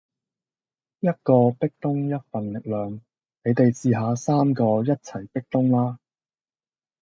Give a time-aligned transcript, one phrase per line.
[1.01, 2.93] 一個壁咚一份力量，
[3.43, 5.99] 你哋試吓三個一齊壁咚啦